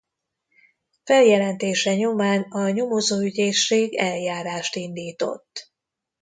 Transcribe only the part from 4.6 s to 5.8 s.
indított.